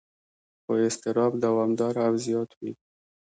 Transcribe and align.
خو 0.63 0.73
اضطراب 0.87 1.33
دوامداره 1.43 2.01
او 2.07 2.13
زیات 2.25 2.49
وي. 2.59 2.71